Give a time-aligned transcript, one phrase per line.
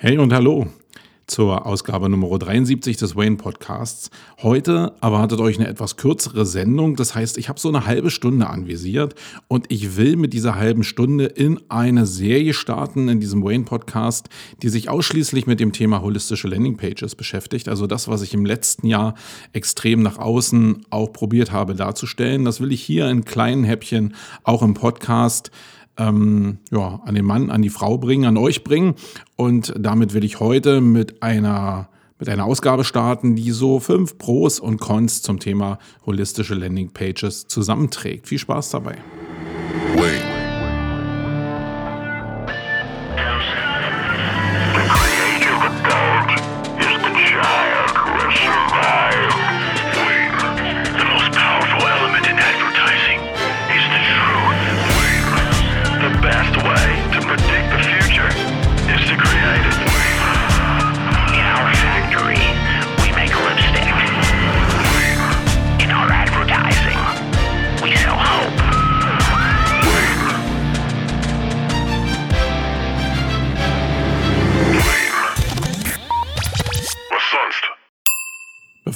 [0.00, 0.68] Hey und hallo
[1.26, 4.10] zur Ausgabe Nummer 73 des Wayne Podcasts.
[4.40, 6.94] Heute erwartet euch eine etwas kürzere Sendung.
[6.94, 9.16] Das heißt, ich habe so eine halbe Stunde anvisiert
[9.48, 14.28] und ich will mit dieser halben Stunde in eine Serie starten in diesem Wayne Podcast,
[14.62, 17.68] die sich ausschließlich mit dem Thema holistische Landing Pages beschäftigt.
[17.68, 19.16] Also das, was ich im letzten Jahr
[19.52, 22.44] extrem nach außen auch probiert habe darzustellen.
[22.44, 25.50] Das will ich hier in kleinen Häppchen auch im Podcast
[25.98, 28.94] ähm, ja, an den Mann, an die Frau bringen, an euch bringen.
[29.36, 34.60] Und damit will ich heute mit einer, mit einer Ausgabe starten, die so fünf Pros
[34.60, 38.28] und Cons zum Thema holistische Landing Pages zusammenträgt.
[38.28, 38.96] Viel Spaß dabei.
[39.96, 40.27] Wait.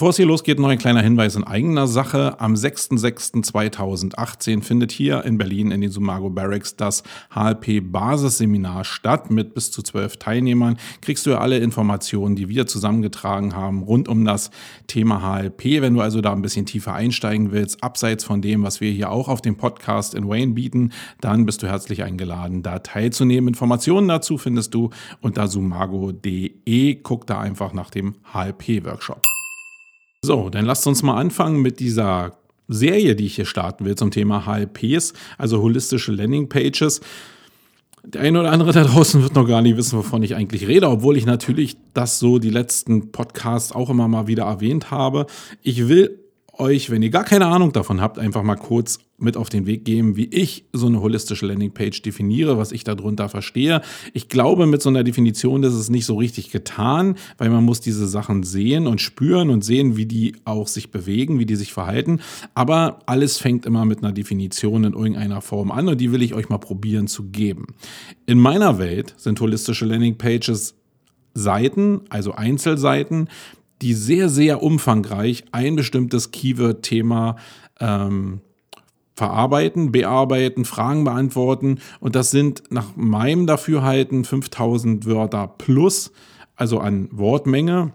[0.03, 2.41] Bevor es hier losgeht, noch ein kleiner Hinweis in eigener Sache.
[2.41, 9.71] Am 6.6.2018 findet hier in Berlin in den Sumago Barracks das HLP-Basisseminar statt mit bis
[9.71, 10.77] zu zwölf Teilnehmern.
[11.03, 14.51] Kriegst du ja alle Informationen, die wir zusammengetragen haben, rund um das
[14.89, 15.81] Thema HLP.
[15.81, 19.09] Wenn du also da ein bisschen tiefer einsteigen willst, abseits von dem, was wir hier
[19.09, 23.47] auch auf dem Podcast in Wayne bieten, dann bist du herzlich eingeladen, da teilzunehmen.
[23.47, 26.95] Informationen dazu findest du unter sumago.de.
[27.05, 29.23] Guck da einfach nach dem HLP-Workshop.
[30.25, 32.37] So, dann lasst uns mal anfangen mit dieser
[32.69, 37.01] Serie, die ich hier starten will zum Thema HLPs, also holistische Landing Pages.
[38.05, 40.89] Der eine oder andere da draußen wird noch gar nicht wissen, wovon ich eigentlich rede,
[40.89, 45.27] obwohl ich natürlich das so die letzten Podcasts auch immer mal wieder erwähnt habe.
[45.61, 46.22] Ich will
[46.59, 49.85] euch, wenn ihr gar keine Ahnung davon habt, einfach mal kurz mit auf den Weg
[49.85, 53.81] geben, wie ich so eine holistische Landingpage definiere, was ich darunter verstehe.
[54.13, 57.81] Ich glaube, mit so einer Definition ist es nicht so richtig getan, weil man muss
[57.81, 61.73] diese Sachen sehen und spüren und sehen, wie die auch sich bewegen, wie die sich
[61.73, 62.21] verhalten.
[62.55, 66.35] Aber alles fängt immer mit einer Definition in irgendeiner Form an und die will ich
[66.35, 67.69] euch mal probieren zu geben.
[68.27, 70.75] In meiner Welt sind holistische Landingpages
[71.35, 73.29] Seiten, also Einzelseiten,
[73.83, 77.37] die sehr, sehr umfangreich ein bestimmtes Keyword-Thema
[77.81, 78.41] ähm,
[79.15, 81.79] verarbeiten, bearbeiten, Fragen beantworten.
[82.01, 86.13] Und das sind nach meinem Dafürhalten 5000 Wörter plus,
[86.57, 87.93] also an Wortmenge,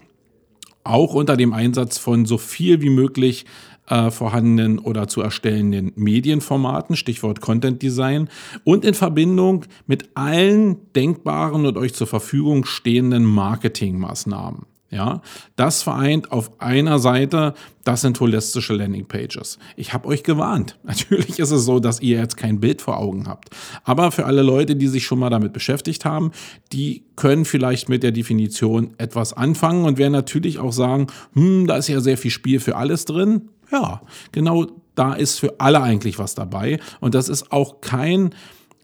[0.83, 3.45] auch unter dem Einsatz von so viel wie möglich
[3.89, 8.29] äh, vorhandenen oder zu erstellenden Medienformaten, Stichwort Content Design,
[8.63, 14.65] und in Verbindung mit allen denkbaren und euch zur Verfügung stehenden Marketingmaßnahmen.
[14.89, 15.21] Ja,
[15.57, 17.53] das vereint auf einer Seite,
[17.83, 19.59] das sind holistische Landingpages.
[19.75, 20.79] Ich habe euch gewarnt.
[20.83, 23.49] Natürlich ist es so, dass ihr jetzt kein Bild vor Augen habt.
[23.83, 26.31] Aber für alle Leute, die sich schon mal damit beschäftigt haben,
[26.71, 31.75] die können vielleicht mit der Definition etwas anfangen und werden natürlich auch sagen, hm, da
[31.75, 33.49] ist ja sehr viel Spiel für alles drin.
[33.69, 36.79] Ja, genau da ist für alle eigentlich was dabei.
[37.01, 38.33] Und das ist auch kein,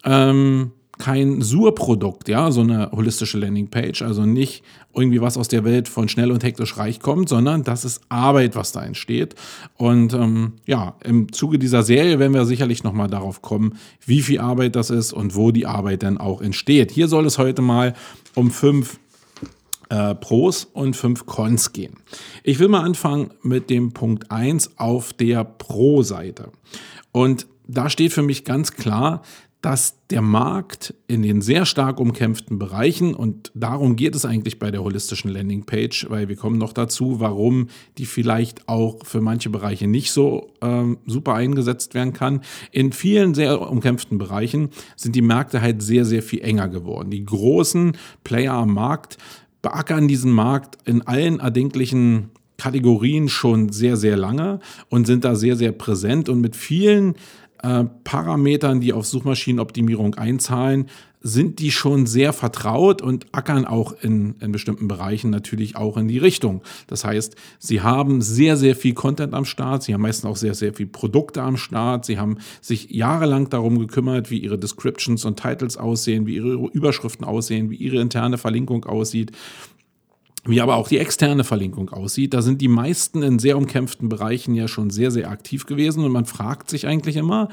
[0.03, 5.88] ähm, kein Sur-Produkt, ja, so eine holistische Landingpage, also nicht irgendwie was aus der Welt
[5.88, 9.34] von schnell und hektisch reich kommt, sondern das ist Arbeit, was da entsteht.
[9.76, 14.40] Und ähm, ja, im Zuge dieser Serie werden wir sicherlich nochmal darauf kommen, wie viel
[14.40, 16.92] Arbeit das ist und wo die Arbeit denn auch entsteht.
[16.92, 17.96] Hier soll es heute mal
[18.36, 19.00] um fünf
[19.90, 21.98] äh, Pros und fünf Cons gehen.
[22.44, 26.52] Ich will mal anfangen mit dem Punkt 1 auf der Pro-Seite.
[27.12, 29.22] Und da steht für mich ganz klar,
[29.63, 34.72] dass der Markt in den sehr stark umkämpften Bereichen, und darum geht es eigentlich bei
[34.72, 39.88] der holistischen Landingpage, weil wir kommen noch dazu, warum die vielleicht auch für manche Bereiche
[39.88, 42.41] nicht so ähm, super eingesetzt werden kann.
[42.72, 47.09] In vielen sehr umkämpften Bereichen sind die Märkte halt sehr, sehr viel enger geworden.
[47.09, 47.94] Die großen
[48.25, 49.18] Player am Markt
[49.62, 54.59] beackern diesen Markt in allen erdenklichen Kategorien schon sehr, sehr lange
[54.89, 57.16] und sind da sehr, sehr präsent und mit vielen
[57.63, 60.88] äh, Parametern, die auf Suchmaschinenoptimierung einzahlen,
[61.25, 66.10] sind die schon sehr vertraut und ackern auch in, in bestimmten Bereichen natürlich auch in
[66.10, 66.62] die Richtung.
[66.88, 70.54] Das heißt, sie haben sehr, sehr viel Content am Start, sie haben meistens auch sehr,
[70.54, 75.39] sehr viel Produkte am Start, sie haben sich jahrelang darum gekümmert, wie ihre Descriptions und
[75.42, 79.31] Titles aussehen, wie ihre Überschriften aussehen, wie ihre interne Verlinkung aussieht.
[80.45, 82.34] Wie aber auch die externe Verlinkung aussieht.
[82.34, 86.12] Da sind die meisten in sehr umkämpften Bereichen ja schon sehr, sehr aktiv gewesen und
[86.12, 87.48] man fragt sich eigentlich immer,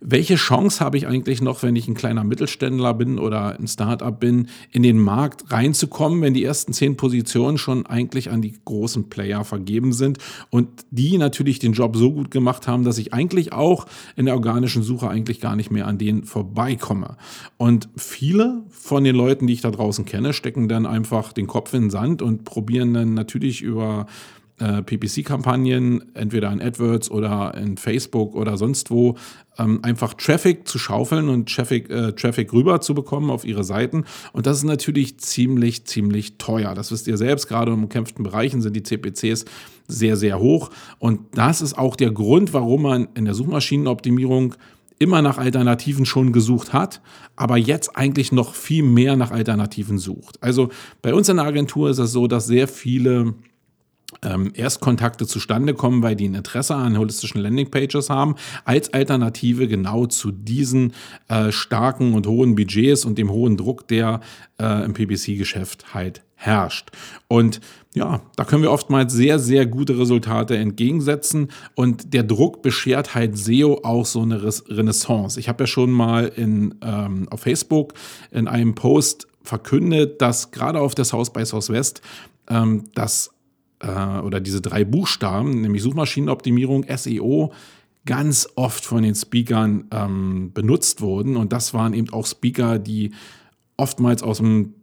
[0.00, 4.18] welche Chance habe ich eigentlich noch, wenn ich ein kleiner Mittelständler bin oder ein Startup
[4.18, 9.08] bin, in den Markt reinzukommen, wenn die ersten zehn Positionen schon eigentlich an die großen
[9.08, 10.18] Player vergeben sind
[10.50, 13.86] und die natürlich den Job so gut gemacht haben, dass ich eigentlich auch
[14.16, 17.16] in der organischen Suche eigentlich gar nicht mehr an denen vorbeikomme.
[17.56, 21.72] Und viele von den Leuten, die ich da draußen kenne, stecken dann einfach den Kopf
[21.72, 24.06] in den Sand und und probieren dann natürlich über
[24.58, 29.16] äh, PPC-Kampagnen, entweder in AdWords oder in Facebook oder sonst wo,
[29.58, 34.04] ähm, einfach Traffic zu schaufeln und Traffic, äh, Traffic rüber zu bekommen auf ihre Seiten.
[34.32, 36.74] Und das ist natürlich ziemlich, ziemlich teuer.
[36.74, 39.44] Das wisst ihr selbst, gerade in umkämpften Bereichen sind die CPCs
[39.86, 40.70] sehr, sehr hoch.
[40.98, 44.54] Und das ist auch der Grund, warum man in der Suchmaschinenoptimierung
[44.98, 47.00] immer nach Alternativen schon gesucht hat,
[47.36, 50.42] aber jetzt eigentlich noch viel mehr nach Alternativen sucht.
[50.42, 50.70] Also
[51.02, 53.34] bei uns in der Agentur ist es so, dass sehr viele
[54.22, 60.06] ähm, Erstkontakte zustande kommen, weil die ein Interesse an holistischen Landingpages haben, als Alternative genau
[60.06, 60.92] zu diesen
[61.28, 64.20] äh, starken und hohen Budgets und dem hohen Druck, der
[64.60, 66.90] äh, im PPC-Geschäft halt herrscht.
[67.28, 67.60] Und
[67.94, 73.38] ja, da können wir oftmals sehr, sehr gute Resultate entgegensetzen und der Druck beschert halt
[73.38, 75.38] SEO auch so eine Renaissance.
[75.38, 77.94] Ich habe ja schon mal in, ähm, auf Facebook
[78.32, 82.02] in einem Post verkündet, dass gerade auf der South by Southwest
[82.48, 83.30] ähm, das
[83.78, 87.52] äh, oder diese drei Buchstaben, nämlich Suchmaschinenoptimierung, SEO,
[88.06, 91.36] ganz oft von den Speakern ähm, benutzt wurden.
[91.36, 93.12] Und das waren eben auch Speaker, die
[93.76, 94.74] oftmals aus dem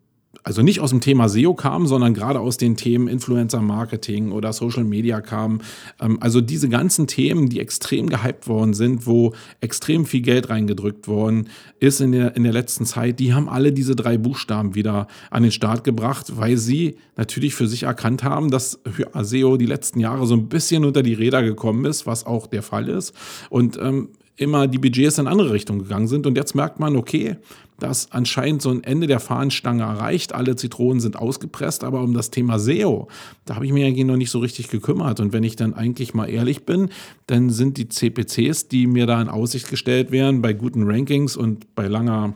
[0.43, 4.53] also nicht aus dem Thema SEO kamen, sondern gerade aus den Themen Influencer Marketing oder
[4.53, 5.61] Social Media kamen.
[5.99, 11.07] Ähm, also diese ganzen Themen, die extrem gehypt worden sind, wo extrem viel Geld reingedrückt
[11.07, 11.49] worden
[11.79, 15.43] ist in der, in der letzten Zeit, die haben alle diese drei Buchstaben wieder an
[15.43, 18.79] den Start gebracht, weil sie natürlich für sich erkannt haben, dass
[19.21, 22.63] SEO die letzten Jahre so ein bisschen unter die Räder gekommen ist, was auch der
[22.63, 23.13] Fall ist.
[23.49, 26.25] Und ähm, immer die Budgets in andere Richtungen gegangen sind.
[26.25, 27.37] Und jetzt merkt man, okay,
[27.81, 30.33] dass anscheinend so ein Ende der Fahnenstange erreicht.
[30.33, 33.07] Alle Zitronen sind ausgepresst, aber um das Thema SEO,
[33.45, 35.19] da habe ich mich eigentlich noch nicht so richtig gekümmert.
[35.19, 36.89] Und wenn ich dann eigentlich mal ehrlich bin,
[37.25, 41.73] dann sind die CPCs, die mir da in Aussicht gestellt werden, bei guten Rankings und
[41.73, 42.35] bei langer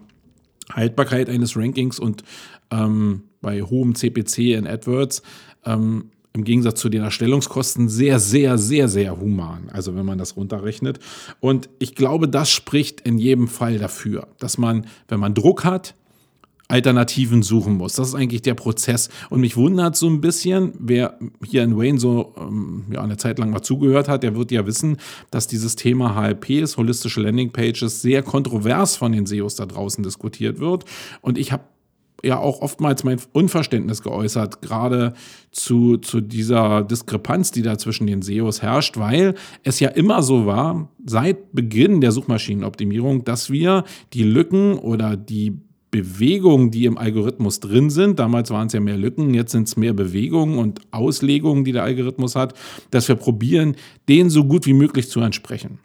[0.71, 2.23] Haltbarkeit eines Rankings und
[2.71, 5.21] ähm, bei hohem CPC in AdWords,
[5.63, 9.69] ähm, im Gegensatz zu den Erstellungskosten sehr, sehr, sehr, sehr human.
[9.71, 10.99] Also wenn man das runterrechnet.
[11.39, 15.95] Und ich glaube, das spricht in jedem Fall dafür, dass man, wenn man Druck hat,
[16.67, 17.93] Alternativen suchen muss.
[17.93, 19.09] Das ist eigentlich der Prozess.
[19.29, 23.39] Und mich wundert so ein bisschen, wer hier in Wayne so ähm, ja, eine Zeit
[23.39, 24.97] lang mal zugehört hat, der wird ja wissen,
[25.31, 30.59] dass dieses Thema HLPs, holistische Landing Pages, sehr kontrovers von den SEOs da draußen diskutiert
[30.59, 30.85] wird.
[31.21, 31.63] Und ich habe
[32.25, 35.13] ja auch oftmals mein Unverständnis geäußert, gerade
[35.51, 40.45] zu, zu dieser Diskrepanz, die da zwischen den SEOs herrscht, weil es ja immer so
[40.45, 43.83] war, seit Beginn der Suchmaschinenoptimierung, dass wir
[44.13, 45.59] die Lücken oder die
[45.91, 49.77] Bewegungen, die im Algorithmus drin sind, damals waren es ja mehr Lücken, jetzt sind es
[49.77, 52.53] mehr Bewegungen und Auslegungen, die der Algorithmus hat,
[52.91, 53.77] dass wir probieren,
[54.09, 55.79] denen so gut wie möglich zu entsprechen.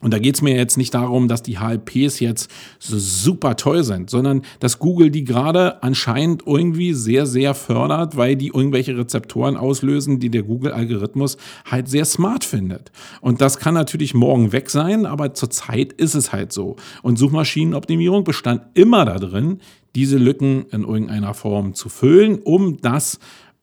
[0.00, 3.84] Und da geht es mir jetzt nicht darum, dass die HLPs jetzt so super toll
[3.84, 9.56] sind, sondern dass Google die gerade anscheinend irgendwie sehr, sehr fördert, weil die irgendwelche Rezeptoren
[9.56, 11.36] auslösen, die der Google-Algorithmus
[11.70, 12.90] halt sehr smart findet.
[13.20, 16.76] Und das kann natürlich morgen weg sein, aber zurzeit ist es halt so.
[17.02, 19.58] Und Suchmaschinenoptimierung bestand immer darin,
[19.94, 23.18] diese Lücken in irgendeiner Form zu füllen, um das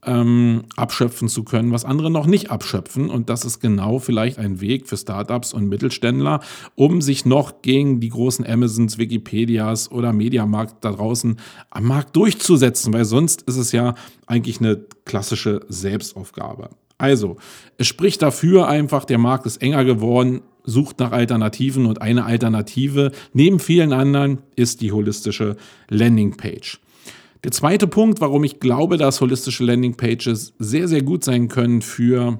[0.08, 3.10] ähm, abschöpfen zu können, was andere noch nicht abschöpfen.
[3.10, 6.40] Und das ist genau vielleicht ein Weg für Startups und Mittelständler,
[6.76, 11.38] um sich noch gegen die großen Amazons, Wikipedias oder Mediamarkt da draußen
[11.70, 13.94] am Markt durchzusetzen, weil sonst ist es ja
[14.26, 16.70] eigentlich eine klassische Selbstaufgabe.
[16.98, 17.38] Also,
[17.78, 23.12] es spricht dafür einfach, der Markt ist enger geworden, sucht nach Alternativen und eine Alternative
[23.34, 25.58] neben vielen anderen ist die holistische
[25.90, 26.80] Landingpage.
[27.48, 32.40] Der zweite Punkt, warum ich glaube, dass holistische Landingpages sehr, sehr gut sein können für,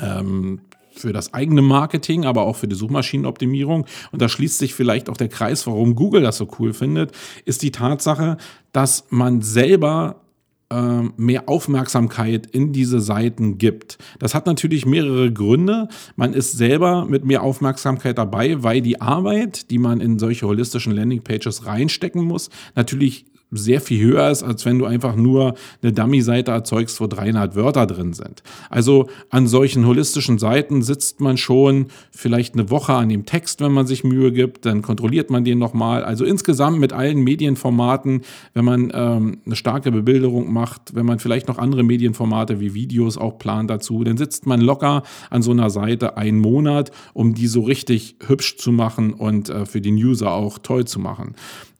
[0.00, 3.86] ähm, für das eigene Marketing, aber auch für die Suchmaschinenoptimierung.
[4.10, 7.12] Und da schließt sich vielleicht auch der Kreis, warum Google das so cool findet,
[7.44, 8.36] ist die Tatsache,
[8.72, 10.22] dass man selber
[10.70, 13.96] ähm, mehr Aufmerksamkeit in diese Seiten gibt.
[14.18, 15.86] Das hat natürlich mehrere Gründe.
[16.16, 20.96] Man ist selber mit mehr Aufmerksamkeit dabei, weil die Arbeit, die man in solche holistischen
[20.96, 26.50] Landingpages reinstecken muss, natürlich sehr viel höher ist, als wenn du einfach nur eine Dummy-Seite
[26.50, 28.42] erzeugst, wo 300 Wörter drin sind.
[28.70, 33.72] Also an solchen holistischen Seiten sitzt man schon vielleicht eine Woche an dem Text, wenn
[33.72, 36.02] man sich Mühe gibt, dann kontrolliert man den nochmal.
[36.02, 38.22] Also insgesamt mit allen Medienformaten,
[38.54, 43.16] wenn man ähm, eine starke Bebilderung macht, wenn man vielleicht noch andere Medienformate wie Videos
[43.16, 47.46] auch plant dazu, dann sitzt man locker an so einer Seite einen Monat, um die
[47.46, 51.36] so richtig hübsch zu machen und äh, für den User auch toll zu machen.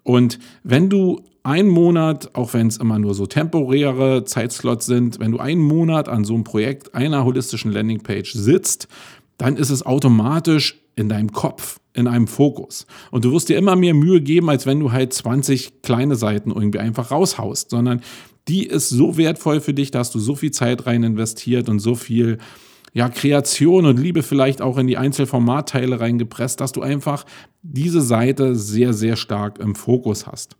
[0.06, 5.32] Und wenn du einen Monat, auch wenn es immer nur so temporäre Zeitslots sind, wenn
[5.32, 8.86] du einen Monat an so einem Projekt einer holistischen Landingpage sitzt,
[9.36, 12.86] dann ist es automatisch in deinem Kopf, in einem Fokus.
[13.10, 16.52] Und du wirst dir immer mehr Mühe geben, als wenn du halt 20 kleine Seiten
[16.52, 18.00] irgendwie einfach raushaust, sondern
[18.46, 21.80] die ist so wertvoll für dich, da hast du so viel Zeit rein investiert und
[21.80, 22.38] so viel
[22.96, 27.26] ja, Kreation und Liebe vielleicht auch in die Einzelformatteile reingepresst, dass du einfach
[27.60, 30.56] diese Seite sehr, sehr stark im Fokus hast.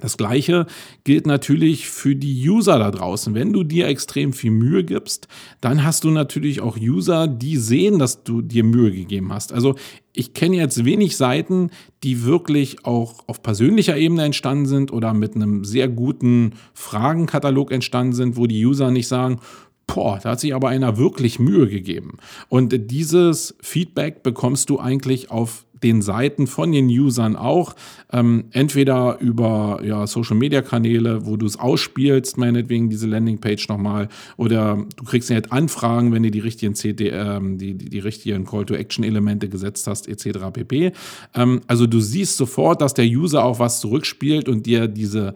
[0.00, 0.66] Das gleiche
[1.02, 3.34] gilt natürlich für die User da draußen.
[3.34, 5.26] Wenn du dir extrem viel Mühe gibst,
[5.60, 9.52] dann hast du natürlich auch User, die sehen, dass du dir Mühe gegeben hast.
[9.52, 9.74] Also
[10.12, 11.70] ich kenne jetzt wenig Seiten,
[12.04, 18.12] die wirklich auch auf persönlicher Ebene entstanden sind oder mit einem sehr guten Fragenkatalog entstanden
[18.12, 19.40] sind, wo die User nicht sagen,
[19.88, 22.18] boah, da hat sich aber einer wirklich Mühe gegeben.
[22.48, 27.74] Und dieses Feedback bekommst du eigentlich auf den Seiten von den Usern auch.
[28.12, 35.04] Ähm, entweder über ja, Social-Media-Kanäle, wo du es ausspielst, meinetwegen diese Landingpage nochmal, oder du
[35.04, 39.86] kriegst halt Anfragen, wenn du die richtigen CD, ähm, die, die, die, richtigen Call-to-Action-Elemente gesetzt
[39.86, 40.50] hast, etc.
[40.52, 40.92] pp.
[41.34, 45.34] Ähm, also du siehst sofort, dass der User auch was zurückspielt und dir diese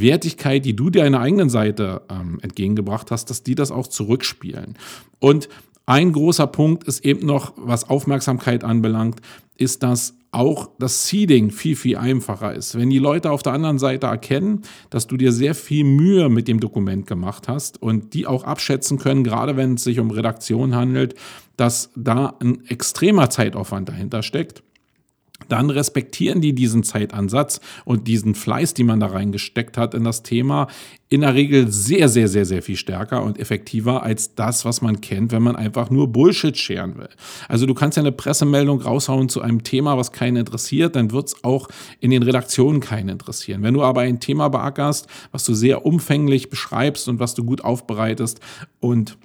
[0.00, 4.76] Wertigkeit, die du dir einer eigenen Seite ähm, entgegengebracht hast, dass die das auch zurückspielen.
[5.18, 5.48] Und
[5.86, 9.20] ein großer Punkt ist eben noch, was Aufmerksamkeit anbelangt,
[9.56, 12.76] ist, dass auch das Seeding viel, viel einfacher ist.
[12.78, 16.48] Wenn die Leute auf der anderen Seite erkennen, dass du dir sehr viel Mühe mit
[16.48, 20.74] dem Dokument gemacht hast und die auch abschätzen können, gerade wenn es sich um Redaktion
[20.74, 21.14] handelt,
[21.58, 24.62] dass da ein extremer Zeitaufwand dahinter steckt,
[25.48, 30.22] dann respektieren die diesen Zeitansatz und diesen Fleiß, die man da reingesteckt hat in das
[30.22, 30.68] Thema,
[31.08, 35.02] in der Regel sehr, sehr, sehr, sehr viel stärker und effektiver als das, was man
[35.02, 37.10] kennt, wenn man einfach nur Bullshit scheren will.
[37.48, 41.28] Also du kannst ja eine Pressemeldung raushauen zu einem Thema, was keinen interessiert, dann wird
[41.28, 41.68] es auch
[42.00, 43.62] in den Redaktionen keinen interessieren.
[43.62, 47.62] Wenn du aber ein Thema beackerst, was du sehr umfänglich beschreibst und was du gut
[47.62, 48.40] aufbereitest
[48.80, 49.18] und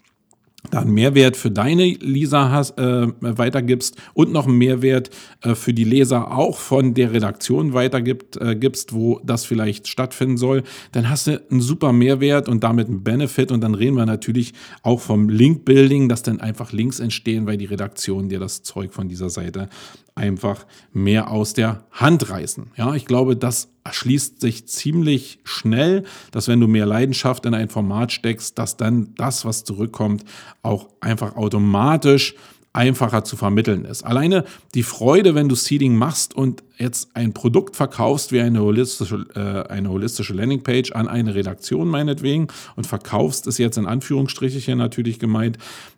[0.72, 5.10] da einen Mehrwert für deine Leser hast, äh, weitergibst und noch einen Mehrwert
[5.42, 10.64] äh, für die Leser auch von der Redaktion weitergibst, äh, wo das vielleicht stattfinden soll,
[10.92, 14.54] dann hast du einen super Mehrwert und damit einen Benefit und dann reden wir natürlich
[14.82, 19.08] auch vom Link-Building, dass dann einfach Links entstehen, weil die Redaktion dir das Zeug von
[19.08, 19.70] dieser Seite
[20.16, 22.72] einfach mehr aus der Hand reißen.
[22.76, 27.70] Ja, ich glaube, das erschließt sich ziemlich schnell, dass wenn du mehr Leidenschaft in ein
[27.70, 30.24] Format steckst, dass dann das, was zurückkommt,
[30.62, 32.36] auch einfach automatisch
[32.74, 34.04] einfacher zu vermitteln ist.
[34.04, 34.44] Alleine
[34.76, 39.72] die Freude, wenn du Seeding machst und jetzt ein Produkt verkaufst wie eine holistische, äh,
[39.72, 45.58] eine holistische Landingpage an eine Redaktion meinetwegen und verkaufst ist jetzt in Anführungsstrichen natürlich gemeint,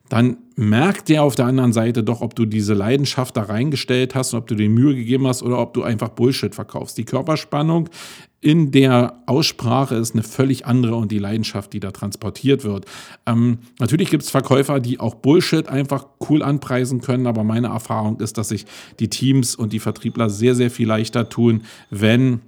[0.09, 4.33] dann merkt der auf der anderen Seite doch, ob du diese Leidenschaft da reingestellt hast,
[4.33, 6.97] ob du dir Mühe gegeben hast oder ob du einfach Bullshit verkaufst.
[6.97, 7.89] Die Körperspannung
[8.41, 12.85] in der Aussprache ist eine völlig andere und die Leidenschaft, die da transportiert wird.
[13.25, 18.19] Ähm, natürlich gibt es Verkäufer, die auch Bullshit einfach cool anpreisen können, aber meine Erfahrung
[18.19, 18.65] ist, dass sich
[18.99, 22.41] die Teams und die Vertriebler sehr, sehr viel leichter tun, wenn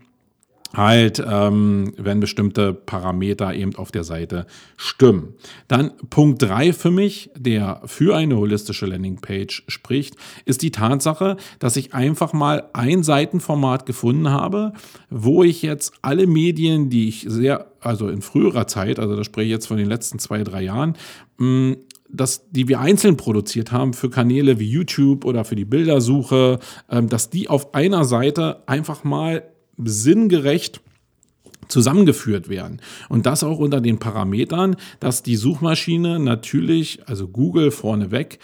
[0.74, 4.46] halt, ähm, wenn bestimmte Parameter eben auf der Seite
[4.78, 5.36] stimmen.
[5.68, 11.76] Dann Punkt drei für mich, der für eine holistische Landingpage spricht, ist die Tatsache, dass
[11.76, 14.74] ich einfach mal ein Seitenformat gefunden habe,
[15.10, 19.46] wo ich jetzt alle Medien, die ich sehr, also in früherer Zeit, also da spreche
[19.46, 20.96] ich jetzt von den letzten zwei, drei Jahren,
[21.38, 21.76] mh,
[22.14, 26.60] dass die wir einzeln produziert haben für Kanäle wie YouTube oder für die Bildersuche,
[26.90, 29.44] ähm, dass die auf einer Seite einfach mal
[29.86, 30.82] sinngerecht
[31.68, 32.82] zusammengeführt werden.
[33.10, 38.40] Und das auch unter den Parametern, dass die Suchmaschine natürlich, also Google vorneweg,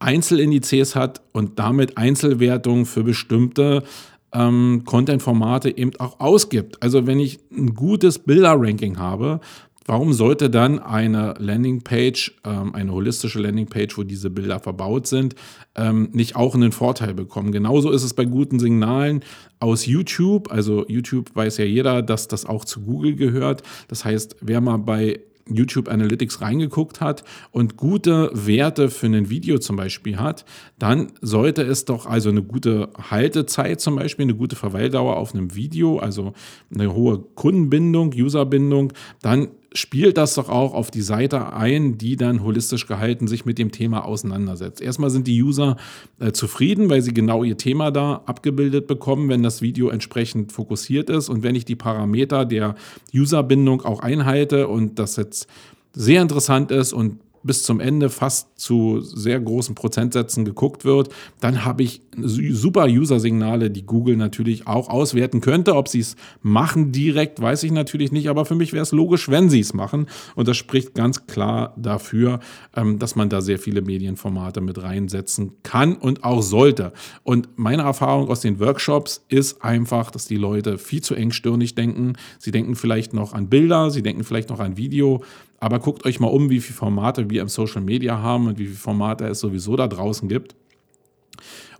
[0.00, 3.84] Einzelindizes hat und damit Einzelwertungen für bestimmte
[4.32, 6.82] ähm, Content-Formate eben auch ausgibt.
[6.82, 9.40] Also wenn ich ein gutes Bilder-Ranking habe,
[9.86, 15.34] Warum sollte dann eine Landingpage, ähm, eine holistische Landingpage, wo diese Bilder verbaut sind,
[15.74, 17.52] ähm, nicht auch einen Vorteil bekommen?
[17.52, 19.20] Genauso ist es bei guten Signalen
[19.60, 20.50] aus YouTube.
[20.50, 23.62] Also YouTube weiß ja jeder, dass das auch zu Google gehört.
[23.88, 29.58] Das heißt, wer mal bei YouTube Analytics reingeguckt hat und gute Werte für ein Video
[29.58, 30.44] zum Beispiel hat,
[30.78, 35.54] dann sollte es doch also eine gute Haltezeit zum Beispiel, eine gute Verweildauer auf einem
[35.54, 36.32] Video, also
[36.72, 42.42] eine hohe Kundenbindung, Userbindung, dann spielt das doch auch auf die Seite ein, die dann
[42.42, 44.80] holistisch gehalten sich mit dem Thema auseinandersetzt.
[44.80, 45.76] Erstmal sind die User
[46.20, 51.10] äh, zufrieden, weil sie genau ihr Thema da abgebildet bekommen, wenn das Video entsprechend fokussiert
[51.10, 52.76] ist und wenn ich die Parameter der
[53.12, 55.48] Userbindung auch einhalte und das jetzt
[55.92, 61.10] sehr interessant ist und bis zum Ende fast zu sehr großen Prozentsätzen geguckt wird,
[61.40, 65.76] dann habe ich super User-Signale, die Google natürlich auch auswerten könnte.
[65.76, 69.28] Ob sie es machen direkt, weiß ich natürlich nicht, aber für mich wäre es logisch,
[69.28, 70.06] wenn sie es machen.
[70.34, 72.40] Und das spricht ganz klar dafür,
[72.74, 76.92] ähm, dass man da sehr viele Medienformate mit reinsetzen kann und auch sollte.
[77.22, 82.14] Und meine Erfahrung aus den Workshops ist einfach, dass die Leute viel zu engstirnig denken.
[82.38, 85.22] Sie denken vielleicht noch an Bilder, sie denken vielleicht noch an Video.
[85.64, 88.66] Aber guckt euch mal um, wie viele Formate wir im Social Media haben und wie
[88.66, 90.54] viele Formate es sowieso da draußen gibt.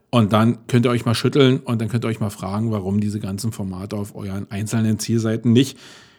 [0.09, 2.99] Und dann könnt ihr euch mal schütteln und dann könnt ihr euch mal fragen, warum
[2.99, 5.77] diese ganzen Formate auf euren einzelnen Zielseiten nicht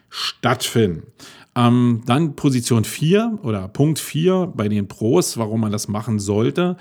[0.10, 1.08] stattfinden.
[1.56, 6.78] Ähm, dann Position 4 oder Punkt 4 bei den Pros, warum man das machen sollte,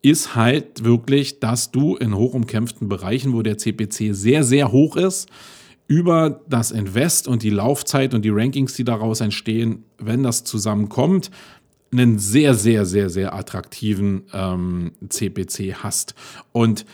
[0.00, 5.28] ist halt wirklich, dass du in hochumkämpften Bereichen, wo der CPC sehr, sehr hoch ist,
[5.92, 11.30] über das Invest und die Laufzeit und die Rankings, die daraus entstehen, wenn das zusammenkommt,
[11.92, 16.14] einen sehr, sehr, sehr, sehr attraktiven ähm, CPC hast.
[16.52, 16.86] Und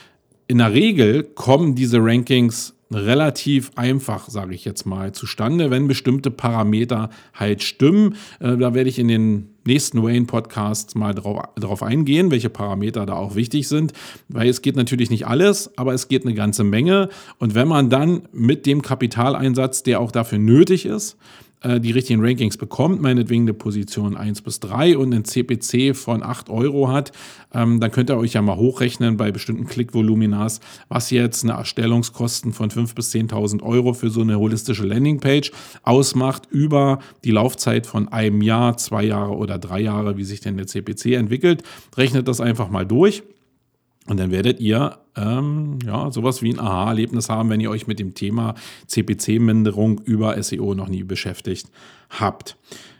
[0.48, 6.32] in der Regel kommen diese Rankings relativ einfach, sage ich jetzt mal, zustande, wenn bestimmte
[6.32, 8.16] Parameter halt stimmen.
[8.40, 13.36] Äh, da werde ich in den nächsten Wayne-Podcasts mal drauf eingehen, welche Parameter da auch
[13.36, 13.92] wichtig sind,
[14.28, 17.08] weil es geht natürlich nicht alles, aber es geht eine ganze Menge.
[17.38, 21.16] Und wenn man dann mit dem Kapitaleinsatz, der auch dafür nötig ist,
[21.62, 26.22] äh, die richtigen Rankings bekommt, meinetwegen eine Position 1 bis 3 und einen CPC von
[26.22, 27.12] 8 Euro hat,
[27.52, 32.52] ähm, dann könnt ihr euch ja mal hochrechnen bei bestimmten Klickvoluminas, was jetzt eine Erstellungskosten
[32.52, 35.50] von 5.000 bis 10.000 Euro für so eine holistische Landingpage
[35.82, 40.56] ausmacht über die Laufzeit von einem Jahr, zwei Jahre oder drei Jahre, wie sich denn
[40.56, 41.62] der CPC entwickelt.
[41.96, 43.22] Rechnet das einfach mal durch.
[44.08, 47.98] Und dann werdet ihr ähm, ja, sowas wie ein Aha-Erlebnis haben, wenn ihr euch mit
[47.98, 48.54] dem Thema
[48.86, 51.68] CPC-Minderung über SEO noch nie beschäftigt
[52.10, 52.56] habt.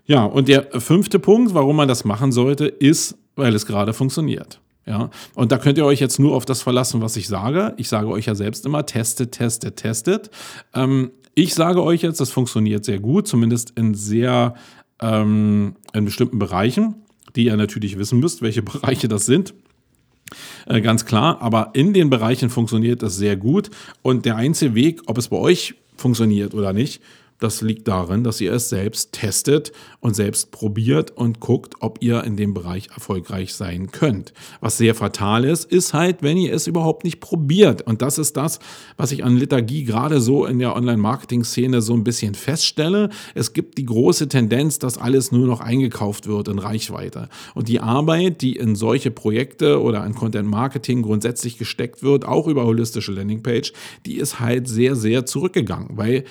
[0.07, 4.61] Ja, und der fünfte Punkt, warum man das machen sollte, ist, weil es gerade funktioniert.
[4.87, 7.75] Ja, und da könnt ihr euch jetzt nur auf das verlassen, was ich sage.
[7.77, 10.31] Ich sage euch ja selbst immer, testet, testet, testet.
[10.75, 14.55] Ähm, ich sage euch jetzt, das funktioniert sehr gut, zumindest in sehr,
[15.01, 16.97] ähm, in bestimmten Bereichen,
[17.37, 19.55] die ihr natürlich wissen müsst, welche Bereiche das sind.
[20.67, 23.71] Äh, ganz klar, aber in den Bereichen funktioniert das sehr gut.
[24.03, 27.01] Und der einzige Weg, ob es bei euch funktioniert oder nicht,
[27.39, 32.25] das liegt darin, dass ihr es selbst testet und selbst probiert und guckt, ob ihr
[32.25, 34.33] in dem Bereich erfolgreich sein könnt.
[34.61, 37.83] Was sehr fatal ist, ist halt, wenn ihr es überhaupt nicht probiert.
[37.83, 38.59] Und das ist das,
[38.97, 43.11] was ich an Liturgie gerade so in der Online-Marketing-Szene so ein bisschen feststelle.
[43.35, 47.29] Es gibt die große Tendenz, dass alles nur noch eingekauft wird in Reichweite.
[47.55, 52.65] Und die Arbeit, die in solche Projekte oder in Content-Marketing grundsätzlich gesteckt wird, auch über
[52.65, 53.73] holistische Landingpage,
[54.07, 56.25] die ist halt sehr, sehr zurückgegangen, weil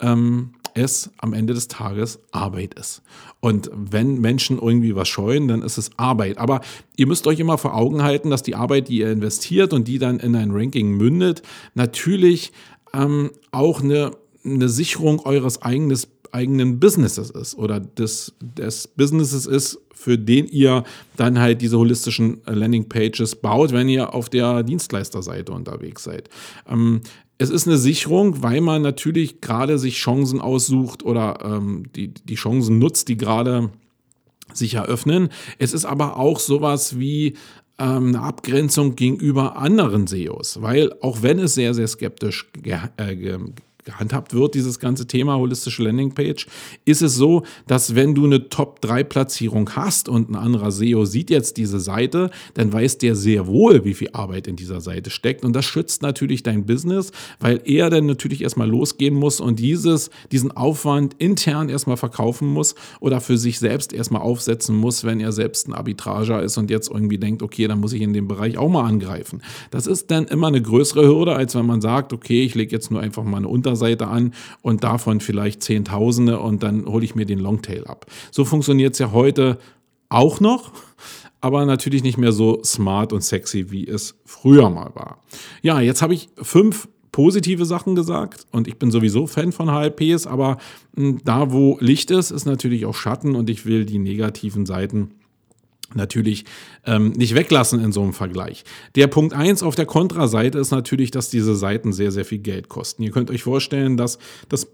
[0.00, 3.02] ähm, es am Ende des Tages Arbeit ist.
[3.40, 6.38] Und wenn Menschen irgendwie was scheuen, dann ist es Arbeit.
[6.38, 6.60] Aber
[6.96, 9.98] ihr müsst euch immer vor Augen halten, dass die Arbeit, die ihr investiert und die
[9.98, 11.42] dann in ein Ranking mündet,
[11.74, 12.52] natürlich
[12.94, 14.12] ähm, auch eine,
[14.44, 20.84] eine Sicherung eures eigenes, eigenen Businesses ist oder des, des Businesses ist, für den ihr
[21.16, 26.28] dann halt diese holistischen Landingpages baut, wenn ihr auf der Dienstleisterseite unterwegs seid.
[26.68, 27.00] Ähm,
[27.38, 32.34] es ist eine Sicherung, weil man natürlich gerade sich Chancen aussucht oder ähm, die, die
[32.34, 33.70] Chancen nutzt, die gerade
[34.52, 35.28] sich eröffnen.
[35.58, 37.34] Es ist aber auch sowas wie
[37.78, 43.38] ähm, eine Abgrenzung gegenüber anderen SEOs, weil auch wenn es sehr, sehr skeptisch ge äh,
[43.88, 46.46] gehandhabt wird, dieses ganze Thema holistische Landingpage,
[46.84, 51.56] ist es so, dass wenn du eine Top-3-Platzierung hast und ein anderer SEO sieht jetzt
[51.56, 55.42] diese Seite, dann weiß der sehr wohl, wie viel Arbeit in dieser Seite steckt.
[55.42, 60.10] Und das schützt natürlich dein Business, weil er dann natürlich erstmal losgehen muss und dieses,
[60.32, 65.32] diesen Aufwand intern erstmal verkaufen muss oder für sich selbst erstmal aufsetzen muss, wenn er
[65.32, 68.58] selbst ein Arbitrager ist und jetzt irgendwie denkt, okay, dann muss ich in dem Bereich
[68.58, 69.40] auch mal angreifen.
[69.70, 72.90] Das ist dann immer eine größere Hürde, als wenn man sagt, okay, ich lege jetzt
[72.90, 77.14] nur einfach mal eine Unterseite Seite an und davon vielleicht Zehntausende und dann hole ich
[77.14, 78.04] mir den Longtail ab.
[78.30, 79.58] So funktioniert es ja heute
[80.10, 80.72] auch noch,
[81.40, 85.22] aber natürlich nicht mehr so smart und sexy, wie es früher mal war.
[85.62, 90.26] Ja, jetzt habe ich fünf positive Sachen gesagt und ich bin sowieso Fan von HLPs,
[90.26, 90.58] aber
[90.96, 95.12] hm, da, wo Licht ist, ist natürlich auch Schatten und ich will die negativen Seiten
[95.94, 96.44] natürlich
[96.84, 98.64] ähm, nicht weglassen in so einem Vergleich.
[98.94, 102.68] Der Punkt eins auf der Kontraseite ist natürlich, dass diese Seiten sehr, sehr viel Geld
[102.68, 103.02] kosten.
[103.02, 104.68] Ihr könnt euch vorstellen, dass das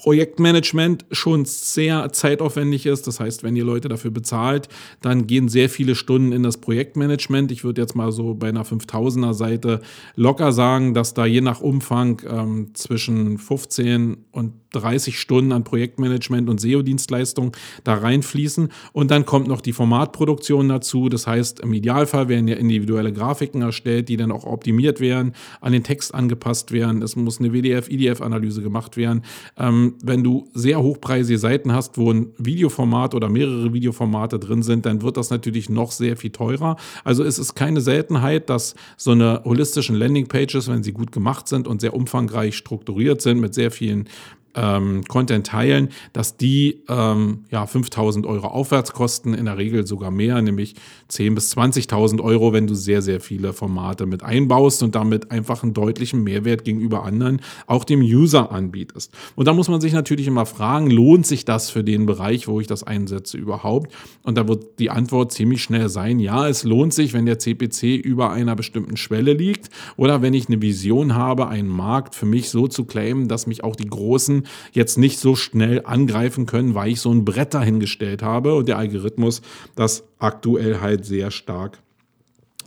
[0.00, 3.06] Projektmanagement schon sehr zeitaufwendig ist.
[3.06, 4.68] Das heißt, wenn ihr Leute dafür bezahlt,
[5.02, 7.52] dann gehen sehr viele Stunden in das Projektmanagement.
[7.52, 9.82] Ich würde jetzt mal so bei einer 5000er Seite
[10.16, 16.48] locker sagen, dass da je nach Umfang ähm, zwischen 15 und 30 Stunden an Projektmanagement
[16.48, 17.52] und SEO-Dienstleistungen
[17.84, 18.70] da reinfließen.
[18.92, 21.08] Und dann kommt noch die Formatproduktion dazu.
[21.08, 25.72] Das heißt, im Idealfall werden ja individuelle Grafiken erstellt, die dann auch optimiert werden, an
[25.72, 27.02] den Text angepasst werden.
[27.02, 29.22] Es muss eine WDF-IDF-Analyse gemacht werden.
[29.58, 34.86] Ähm, wenn du sehr hochpreisige Seiten hast, wo ein Videoformat oder mehrere Videoformate drin sind,
[34.86, 36.76] dann wird das natürlich noch sehr viel teurer.
[37.04, 41.66] Also es ist keine Seltenheit, dass so eine holistischen Landingpages, wenn sie gut gemacht sind
[41.66, 44.08] und sehr umfangreich strukturiert sind mit sehr vielen
[44.54, 50.10] ähm, Content teilen, dass die ähm, ja 5000 Euro aufwärts kosten, in der Regel sogar
[50.10, 50.74] mehr, nämlich
[51.10, 55.62] 10.000 bis 20.000 Euro, wenn du sehr, sehr viele Formate mit einbaust und damit einfach
[55.62, 59.12] einen deutlichen Mehrwert gegenüber anderen auch dem User anbietest.
[59.36, 62.60] Und da muss man sich natürlich immer fragen, lohnt sich das für den Bereich, wo
[62.60, 63.92] ich das einsetze überhaupt?
[64.22, 67.96] Und da wird die Antwort ziemlich schnell sein, ja, es lohnt sich, wenn der CPC
[67.96, 72.50] über einer bestimmten Schwelle liegt oder wenn ich eine Vision habe, einen Markt für mich
[72.50, 74.39] so zu claimen, dass mich auch die großen
[74.72, 78.78] jetzt nicht so schnell angreifen können, weil ich so ein Brett dahingestellt habe und der
[78.78, 79.42] Algorithmus
[79.74, 81.78] das aktuell halt sehr stark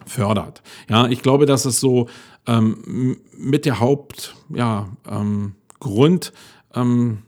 [0.05, 0.62] fördert.
[0.89, 2.07] Ja, ich glaube, dass es so
[2.47, 5.55] ähm, mit der Hauptgrund, ja, ähm,
[6.75, 7.19] ähm,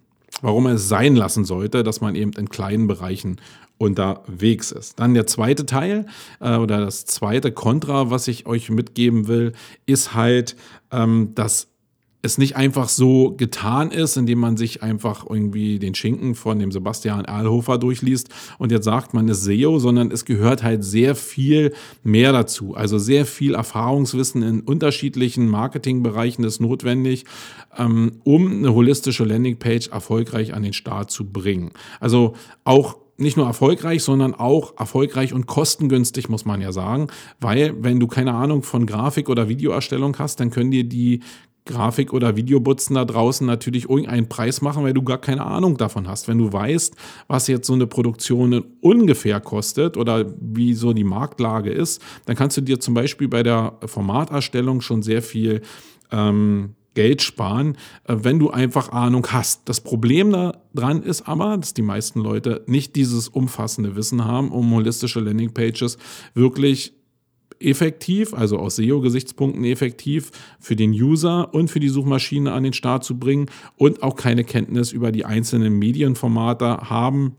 [0.42, 3.40] warum es sein lassen sollte, dass man eben in kleinen Bereichen
[3.78, 5.00] unterwegs ist.
[5.00, 6.06] Dann der zweite Teil
[6.40, 9.54] äh, oder das zweite Kontra, was ich euch mitgeben will,
[9.86, 10.56] ist halt,
[10.92, 11.68] ähm, dass
[12.26, 16.72] es nicht einfach so getan ist, indem man sich einfach irgendwie den Schinken von dem
[16.72, 21.74] Sebastian Erlhofer durchliest und jetzt sagt, man ist SEO, sondern es gehört halt sehr viel
[22.04, 22.76] mehr dazu.
[22.76, 27.26] Also sehr viel Erfahrungswissen in unterschiedlichen Marketingbereichen ist notwendig,
[27.78, 31.72] ähm, um eine holistische Landingpage erfolgreich an den Start zu bringen.
[32.00, 32.34] Also
[32.64, 37.08] auch nicht nur erfolgreich, sondern auch erfolgreich und kostengünstig, muss man ja sagen.
[37.40, 41.22] Weil, wenn du keine Ahnung von Grafik oder Videoerstellung hast, dann können dir die
[41.66, 46.08] Grafik- oder Videobutzen da draußen natürlich irgendeinen Preis machen, weil du gar keine Ahnung davon
[46.08, 46.28] hast.
[46.28, 46.96] Wenn du weißt,
[47.28, 52.56] was jetzt so eine Produktion ungefähr kostet oder wie so die Marktlage ist, dann kannst
[52.58, 55.62] du dir zum Beispiel bei der Formaterstellung schon sehr viel
[56.12, 59.70] ähm, Geld sparen, äh, wenn du einfach Ahnung hast.
[59.70, 60.32] Das Problem
[60.74, 65.98] daran ist aber, dass die meisten Leute nicht dieses umfassende Wissen haben, um holistische Landingpages
[66.34, 66.94] wirklich
[67.60, 73.04] effektiv, also aus SEO-Gesichtspunkten effektiv für den User und für die Suchmaschine an den Start
[73.04, 77.36] zu bringen und auch keine Kenntnis über die einzelnen Medienformate haben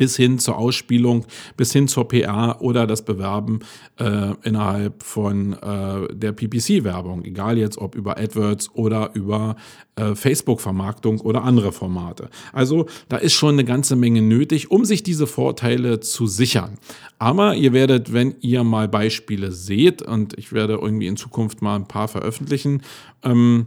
[0.00, 1.26] bis hin zur Ausspielung,
[1.58, 3.58] bis hin zur PR oder das Bewerben
[3.98, 9.56] äh, innerhalb von äh, der PPC-Werbung, egal jetzt ob über AdWords oder über
[9.96, 12.30] äh, Facebook-Vermarktung oder andere Formate.
[12.54, 16.78] Also da ist schon eine ganze Menge nötig, um sich diese Vorteile zu sichern.
[17.18, 21.76] Aber ihr werdet, wenn ihr mal Beispiele seht, und ich werde irgendwie in Zukunft mal
[21.76, 22.80] ein paar veröffentlichen,
[23.22, 23.66] ähm,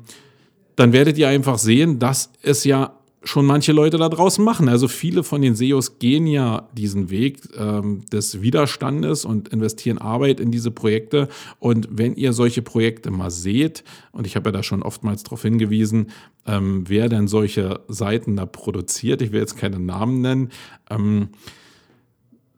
[0.77, 4.67] dann werdet ihr einfach sehen, dass es ja schon manche Leute da draußen machen.
[4.67, 10.39] Also viele von den SEOs gehen ja diesen Weg ähm, des Widerstandes und investieren Arbeit
[10.39, 11.29] in diese Projekte.
[11.59, 15.41] Und wenn ihr solche Projekte mal seht, und ich habe ja da schon oftmals darauf
[15.41, 16.07] hingewiesen,
[16.45, 20.49] ähm, wer denn solche Seiten da produziert, ich will jetzt keine Namen nennen,
[20.89, 21.29] ähm,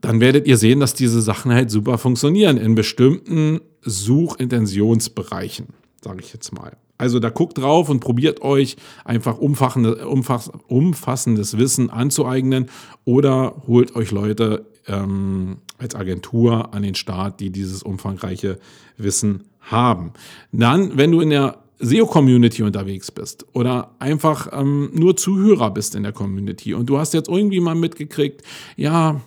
[0.02, 5.68] dann werdet ihr sehen, dass diese Sachen halt super funktionieren in bestimmten Suchintentionsbereichen,
[6.02, 6.78] sage ich jetzt mal.
[6.98, 12.68] Also da guckt drauf und probiert euch einfach umfassende, umfass, umfassendes Wissen anzueignen
[13.04, 18.60] oder holt euch Leute ähm, als Agentur an den Start, die dieses umfangreiche
[18.98, 20.14] Wissen haben.
[20.52, 26.04] Dann, wenn du in der SEO-Community unterwegs bist oder einfach ähm, nur Zuhörer bist in
[26.04, 28.42] der Community und du hast jetzt irgendwie mal mitgekriegt,
[28.78, 29.20] ja,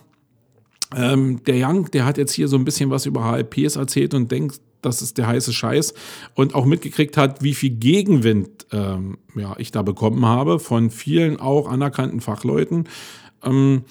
[0.95, 4.31] ähm, der Young, der hat jetzt hier so ein bisschen was über HLPs erzählt und
[4.31, 5.93] denkt, das ist der heiße Scheiß
[6.35, 11.39] und auch mitgekriegt hat, wie viel Gegenwind ähm, ja, ich da bekommen habe von vielen
[11.39, 12.87] auch anerkannten Fachleuten,
[13.43, 13.83] ähm,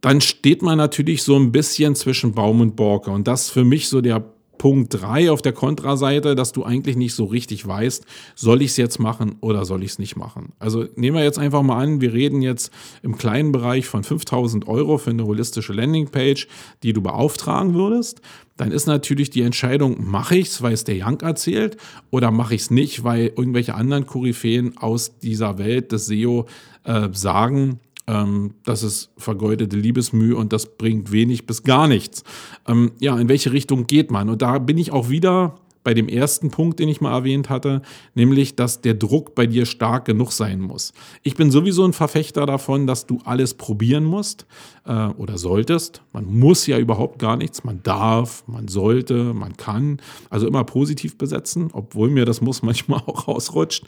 [0.00, 3.10] dann steht man natürlich so ein bisschen zwischen Baum und Borke.
[3.10, 4.31] Und das ist für mich so der
[4.62, 8.76] Punkt 3 auf der Kontraseite, dass du eigentlich nicht so richtig weißt, soll ich es
[8.76, 10.52] jetzt machen oder soll ich es nicht machen.
[10.60, 12.70] Also nehmen wir jetzt einfach mal an, wir reden jetzt
[13.02, 16.46] im kleinen Bereich von 5000 Euro für eine holistische Landingpage,
[16.84, 18.20] die du beauftragen würdest.
[18.56, 21.76] Dann ist natürlich die Entscheidung, mache ich es, weil es der Young erzählt,
[22.12, 26.46] oder mache ich es nicht, weil irgendwelche anderen Koryphäen aus dieser Welt des SEO
[26.84, 32.24] äh, sagen, ähm, das ist vergeudete Liebesmühe und das bringt wenig bis gar nichts.
[32.66, 34.28] Ähm, ja, in welche Richtung geht man?
[34.28, 37.82] Und da bin ich auch wieder bei dem ersten Punkt, den ich mal erwähnt hatte,
[38.14, 40.92] nämlich, dass der Druck bei dir stark genug sein muss.
[41.22, 44.46] Ich bin sowieso ein Verfechter davon, dass du alles probieren musst
[44.86, 46.02] äh, oder solltest.
[46.12, 47.64] Man muss ja überhaupt gar nichts.
[47.64, 50.00] Man darf, man sollte, man kann.
[50.30, 53.84] Also immer positiv besetzen, obwohl mir das muss manchmal auch rausrutscht.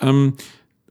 [0.00, 0.34] Ähm,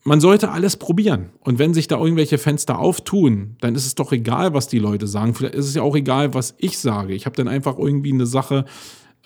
[0.07, 1.31] man sollte alles probieren.
[1.41, 5.05] Und wenn sich da irgendwelche Fenster auftun, dann ist es doch egal, was die Leute
[5.05, 5.33] sagen.
[5.33, 7.13] Vielleicht ist es ja auch egal, was ich sage.
[7.13, 8.63] Ich habe dann einfach irgendwie eine Sache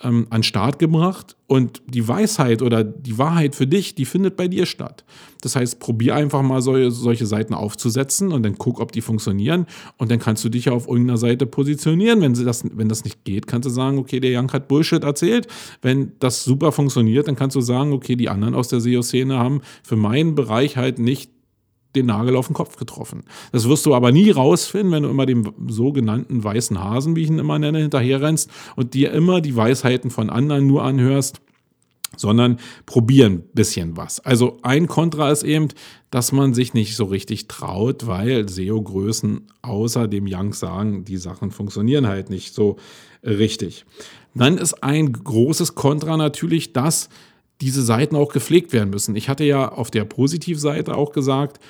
[0.02, 4.48] ähm, an Start gebracht und die Weisheit oder die Wahrheit für dich, die findet bei
[4.48, 5.04] dir statt.
[5.42, 9.66] Das heißt, probier einfach mal solche, solche Seiten aufzusetzen und dann guck, ob die funktionieren
[9.98, 12.20] und dann kannst du dich ja auf irgendeiner Seite positionieren.
[12.20, 15.02] Wenn, sie das, wenn das nicht geht, kannst du sagen, okay, der Young hat Bullshit
[15.02, 15.46] erzählt.
[15.82, 19.62] Wenn das super funktioniert, dann kannst du sagen, okay, die anderen aus der SEO-Szene haben
[19.82, 21.30] für meinen Bereich halt nicht
[21.94, 23.24] den Nagel auf den Kopf getroffen.
[23.52, 27.28] Das wirst du aber nie rausfinden, wenn du immer dem sogenannten weißen Hasen, wie ich
[27.28, 31.40] ihn immer nenne, hinterherrennst und dir immer die Weisheiten von anderen nur anhörst,
[32.16, 34.20] sondern probieren ein bisschen was.
[34.20, 35.68] Also ein Kontra ist eben,
[36.10, 41.50] dass man sich nicht so richtig traut, weil SEO-Größen außer dem Young sagen, die Sachen
[41.50, 42.76] funktionieren halt nicht so
[43.24, 43.84] richtig.
[44.34, 47.08] Dann ist ein großes Kontra natürlich, dass
[47.60, 49.14] diese Seiten auch gepflegt werden müssen.
[49.14, 51.60] Ich hatte ja auf der Positivseite auch gesagt,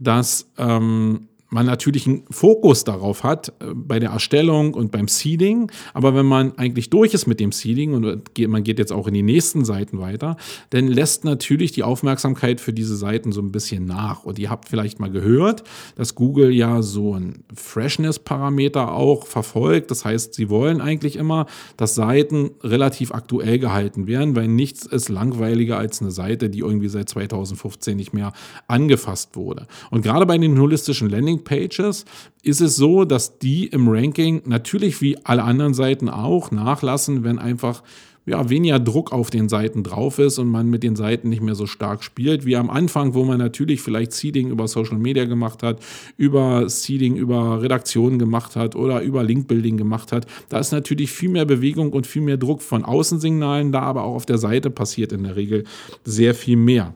[0.00, 5.70] dass ähm, man natürlich einen Fokus darauf hat äh, bei der Erstellung und beim Seeding.
[5.92, 9.14] Aber wenn man eigentlich durch ist mit dem Seeding und man geht jetzt auch in
[9.14, 10.36] die nächsten Seiten weiter,
[10.70, 14.24] dann lässt natürlich die Aufmerksamkeit für diese Seiten so ein bisschen nach.
[14.24, 15.62] Und ihr habt vielleicht mal gehört,
[15.94, 19.90] dass Google ja so ein Freshness-Parameter auch verfolgt.
[19.90, 25.10] Das heißt, sie wollen eigentlich immer, dass Seiten relativ aktuell gehalten werden, weil nichts ist
[25.10, 28.32] langweiliger als eine Seite, die irgendwie seit 2015 nicht mehr
[28.68, 29.66] angefasst wurde.
[29.90, 32.04] Und gerade bei den holistischen Landing Pages
[32.42, 37.38] ist es so, dass die im Ranking natürlich wie alle anderen Seiten auch nachlassen, wenn
[37.38, 37.82] einfach
[38.24, 41.56] ja, weniger Druck auf den Seiten drauf ist und man mit den Seiten nicht mehr
[41.56, 45.62] so stark spielt, wie am Anfang, wo man natürlich vielleicht Seeding über Social Media gemacht
[45.62, 45.80] hat,
[46.16, 50.26] über Seeding über Redaktionen gemacht hat oder über Linkbuilding gemacht hat.
[50.48, 54.14] Da ist natürlich viel mehr Bewegung und viel mehr Druck von Außensignalen da, aber auch
[54.14, 55.64] auf der Seite passiert in der Regel
[56.04, 56.94] sehr viel mehr.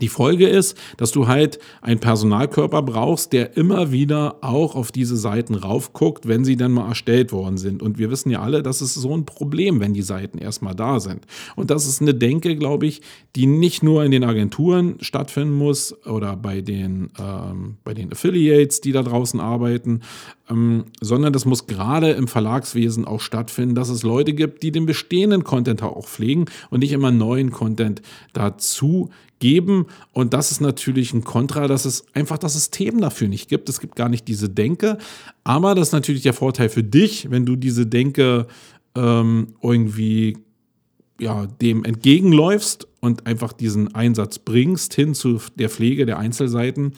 [0.00, 5.16] Die Folge ist, dass du halt einen Personalkörper brauchst, der immer wieder auch auf diese
[5.16, 7.82] Seiten raufguckt, wenn sie dann mal erstellt worden sind.
[7.82, 11.00] Und wir wissen ja alle, das ist so ein Problem, wenn die Seiten erstmal da
[11.00, 11.26] sind.
[11.54, 13.02] Und das ist eine Denke, glaube ich,
[13.34, 18.80] die nicht nur in den Agenturen stattfinden muss oder bei den, ähm, bei den Affiliates,
[18.80, 20.00] die da draußen arbeiten,
[20.48, 24.86] ähm, sondern das muss gerade im Verlagswesen auch stattfinden, dass es Leute gibt, die den
[24.86, 29.86] bestehenden Content auch pflegen und nicht immer neuen Content dazu geben.
[30.12, 33.68] Und das ist natürlich ein Kontra, dass es einfach das System dafür nicht gibt.
[33.68, 34.98] Es gibt gar nicht diese Denke.
[35.44, 38.46] Aber das ist natürlich der Vorteil für dich, wenn du diese Denke
[38.94, 40.38] ähm, irgendwie
[41.20, 46.92] ja, dem entgegenläufst und einfach diesen Einsatz bringst hin zu der Pflege der Einzelseiten,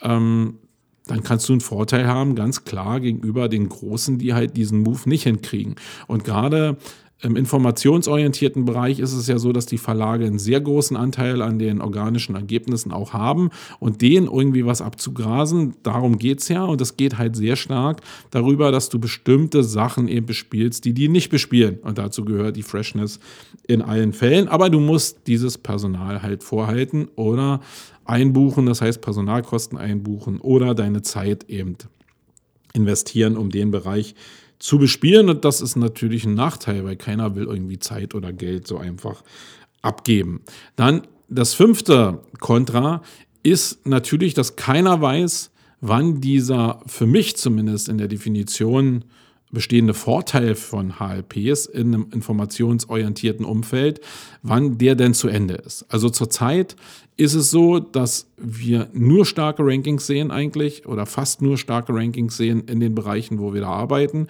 [0.00, 0.58] ähm,
[1.06, 5.08] dann kannst du einen Vorteil haben, ganz klar gegenüber den Großen, die halt diesen Move
[5.08, 5.74] nicht hinkriegen.
[6.06, 6.78] Und gerade
[7.24, 11.58] im informationsorientierten Bereich ist es ja so, dass die Verlage einen sehr großen Anteil an
[11.58, 16.80] den organischen Ergebnissen auch haben und denen irgendwie was abzugrasen, darum geht es ja und
[16.80, 21.30] es geht halt sehr stark darüber, dass du bestimmte Sachen eben bespielst, die die nicht
[21.30, 21.78] bespielen.
[21.82, 23.20] Und dazu gehört die Freshness
[23.66, 27.60] in allen Fällen, aber du musst dieses Personal halt vorhalten oder
[28.04, 31.76] einbuchen, das heißt Personalkosten einbuchen oder deine Zeit eben
[32.74, 34.14] investieren, um den Bereich
[34.58, 35.28] zu bespielen.
[35.28, 39.22] Und das ist natürlich ein Nachteil, weil keiner will irgendwie Zeit oder Geld so einfach
[39.82, 40.40] abgeben.
[40.76, 43.02] Dann das fünfte Kontra
[43.42, 49.04] ist natürlich, dass keiner weiß, wann dieser für mich zumindest in der Definition
[49.54, 54.00] bestehende Vorteil von HLPs in einem informationsorientierten Umfeld,
[54.42, 55.86] wann der denn zu Ende ist.
[55.88, 56.76] Also zurzeit
[57.16, 62.36] ist es so, dass wir nur starke Rankings sehen eigentlich oder fast nur starke Rankings
[62.36, 64.28] sehen in den Bereichen, wo wir da arbeiten.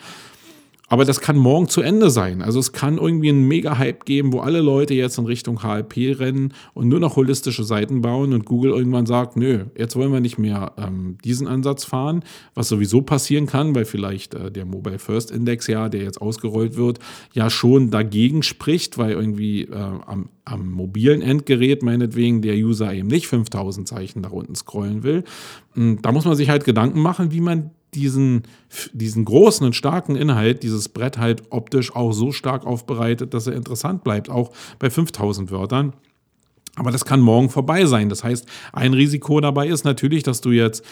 [0.89, 2.43] Aber das kann morgen zu Ende sein.
[2.43, 6.53] Also es kann irgendwie einen Mega-Hype geben, wo alle Leute jetzt in Richtung HLP rennen
[6.75, 10.39] und nur noch holistische Seiten bauen und Google irgendwann sagt, nö, jetzt wollen wir nicht
[10.39, 12.23] mehr ähm, diesen Ansatz fahren,
[12.55, 16.77] was sowieso passieren kann, weil vielleicht äh, der Mobile First Index ja, der jetzt ausgerollt
[16.77, 16.99] wird,
[17.33, 23.09] ja schon dagegen spricht, weil irgendwie äh, am, am mobilen Endgerät meinetwegen der User eben
[23.09, 25.25] nicht 5000 Zeichen nach unten scrollen will.
[25.75, 28.43] Und da muss man sich halt Gedanken machen, wie man diesen,
[28.93, 33.55] diesen großen und starken Inhalt, dieses Brett halt optisch auch so stark aufbereitet, dass er
[33.55, 35.93] interessant bleibt, auch bei 5000 Wörtern.
[36.77, 38.09] Aber das kann morgen vorbei sein.
[38.09, 40.85] Das heißt, ein Risiko dabei ist natürlich, dass du jetzt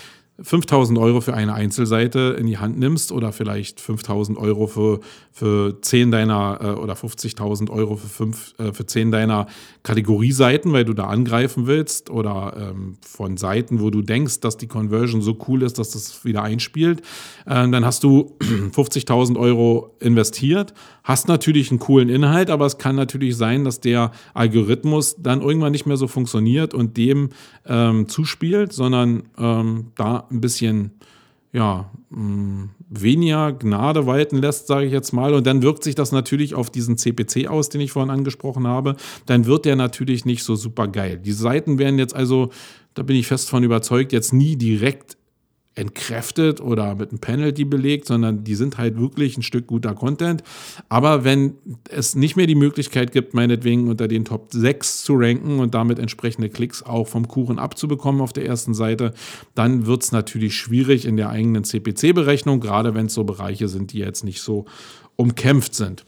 [0.43, 5.01] 5000 Euro für eine Einzelseite in die Hand nimmst oder vielleicht 5000 Euro für,
[5.31, 9.47] für 10 deiner äh, oder 50.000 Euro für, 5, äh, für 10 deiner
[9.83, 14.69] Kategorieseiten, weil du da angreifen willst oder ähm, von Seiten, wo du denkst, dass die
[14.69, 17.01] Conversion so cool ist, dass das wieder einspielt,
[17.47, 20.75] äh, dann hast du 50.000 Euro investiert,
[21.05, 25.73] hast natürlich einen coolen Inhalt, aber es kann natürlich sein, dass der Algorithmus dann irgendwann
[25.73, 27.31] nicht mehr so funktioniert und dem
[27.67, 30.93] ähm, zuspielt, sondern ähm, da ein bisschen
[31.53, 35.35] ja, mm, weniger Gnade walten lässt, sage ich jetzt mal.
[35.35, 38.97] Und dann wirkt sich das natürlich auf diesen CPC aus, den ich vorhin angesprochen habe.
[39.27, 41.19] Dann wird der natürlich nicht so super geil.
[41.19, 42.51] Die Seiten werden jetzt also,
[42.95, 45.19] da bin ich fest von überzeugt, jetzt nie direkt
[45.75, 50.43] entkräftet oder mit einem Penalty belegt, sondern die sind halt wirklich ein Stück guter Content.
[50.89, 51.55] Aber wenn
[51.89, 55.99] es nicht mehr die Möglichkeit gibt, meinetwegen unter den Top 6 zu ranken und damit
[55.99, 59.15] entsprechende Klicks auch vom Kuchen abzubekommen auf der ersten Seite,
[59.55, 63.93] dann wird es natürlich schwierig in der eigenen CPC-Berechnung, gerade wenn es so Bereiche sind,
[63.93, 64.67] die jetzt nicht so
[65.17, 66.05] umkämpft sind.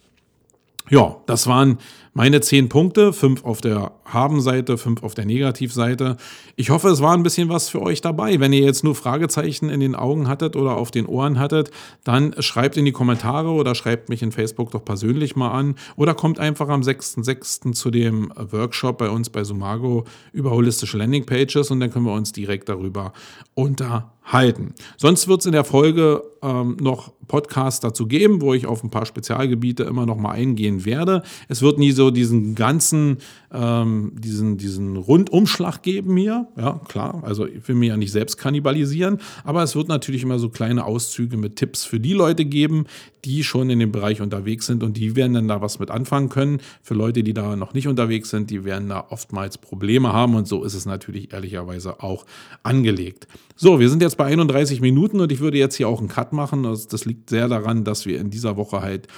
[0.90, 1.78] Ja, das waren
[2.14, 6.16] meine zehn Punkte, fünf auf der Haben-Seite, fünf auf der Negativseite.
[6.54, 8.38] Ich hoffe, es war ein bisschen was für euch dabei.
[8.38, 11.72] Wenn ihr jetzt nur Fragezeichen in den Augen hattet oder auf den Ohren hattet,
[12.04, 16.14] dann schreibt in die Kommentare oder schreibt mich in Facebook doch persönlich mal an oder
[16.14, 17.72] kommt einfach am 6.6.
[17.72, 22.30] zu dem Workshop bei uns bei Sumago über holistische Landingpages und dann können wir uns
[22.30, 23.12] direkt darüber
[23.54, 24.74] unterhalten.
[24.96, 28.90] Sonst wird es in der Folge ähm, noch Podcasts dazu geben, wo ich auf ein
[28.90, 31.22] paar Spezialgebiete immer noch mal eingehen werde.
[31.48, 33.18] Es wird nie so so diesen ganzen,
[33.50, 36.48] ähm, diesen, diesen Rundumschlag geben mir.
[36.56, 37.22] Ja, klar.
[37.24, 40.84] Also ich will mir ja nicht selbst kannibalisieren, aber es wird natürlich immer so kleine
[40.84, 42.84] Auszüge mit Tipps für die Leute geben,
[43.24, 46.28] die schon in dem Bereich unterwegs sind und die werden dann da was mit anfangen
[46.28, 46.58] können.
[46.82, 50.46] Für Leute, die da noch nicht unterwegs sind, die werden da oftmals Probleme haben und
[50.46, 52.26] so ist es natürlich ehrlicherweise auch
[52.62, 53.26] angelegt.
[53.56, 56.34] So, wir sind jetzt bei 31 Minuten und ich würde jetzt hier auch einen Cut
[56.34, 56.64] machen.
[56.64, 59.08] Das, das liegt sehr daran, dass wir in dieser Woche halt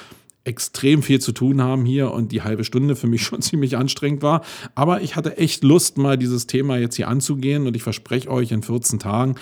[0.47, 4.23] extrem viel zu tun haben hier und die halbe Stunde für mich schon ziemlich anstrengend
[4.23, 4.43] war.
[4.75, 8.53] Aber ich hatte echt Lust, mal dieses Thema jetzt hier anzugehen und ich verspreche euch,
[8.53, 9.35] in 14 Tagen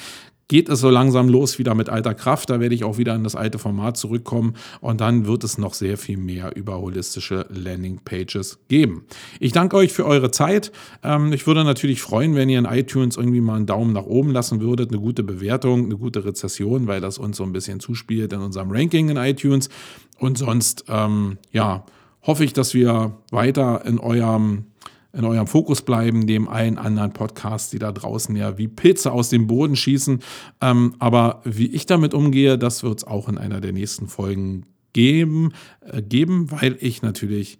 [0.48, 2.50] geht es so langsam los wieder mit alter Kraft.
[2.50, 5.74] Da werde ich auch wieder in das alte Format zurückkommen und dann wird es noch
[5.74, 9.04] sehr viel mehr über holistische Landingpages geben.
[9.40, 10.72] Ich danke euch für eure Zeit.
[11.02, 14.30] Ähm, ich würde natürlich freuen, wenn ihr in iTunes irgendwie mal einen Daumen nach oben
[14.30, 18.32] lassen würdet, eine gute Bewertung, eine gute Rezession, weil das uns so ein bisschen zuspielt
[18.32, 19.68] in unserem Ranking in iTunes.
[20.18, 21.84] Und sonst, ähm, ja,
[22.22, 24.66] hoffe ich, dass wir weiter in eurem
[25.14, 29.28] in eurem Fokus bleiben, neben allen anderen Podcasts, die da draußen ja wie Pilze aus
[29.28, 30.20] dem Boden schießen.
[30.60, 34.66] Ähm, aber wie ich damit umgehe, das wird es auch in einer der nächsten Folgen
[34.92, 37.58] geben, äh, geben weil ich natürlich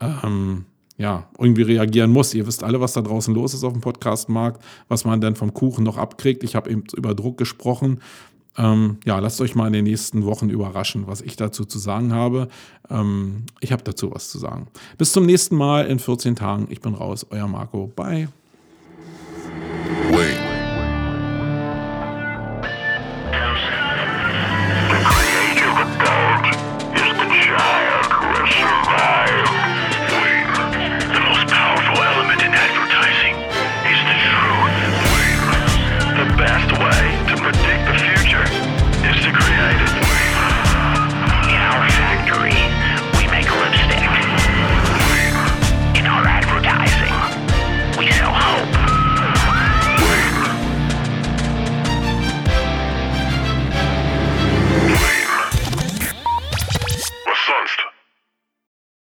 [0.00, 0.66] ähm,
[1.00, 2.34] ja, irgendwie reagieren muss.
[2.34, 5.54] Ihr wisst alle, was da draußen los ist auf dem Podcastmarkt, was man dann vom
[5.54, 6.44] Kuchen noch abkriegt.
[6.44, 8.00] Ich habe eben über Druck gesprochen.
[8.58, 12.12] Ähm, ja, lasst euch mal in den nächsten Wochen überraschen, was ich dazu zu sagen
[12.12, 12.48] habe.
[12.88, 14.68] Ähm, ich habe dazu was zu sagen.
[14.98, 16.66] Bis zum nächsten Mal in 14 Tagen.
[16.70, 17.86] Ich bin raus, euer Marco.
[17.86, 18.28] Bye.